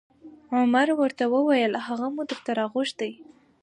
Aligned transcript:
عمر 0.57 0.87
ورته 0.99 1.23
وویل: 1.35 1.71
هغه 1.87 2.07
مو 2.13 2.21
درته 2.29 2.51
راغوښتی 2.59 3.11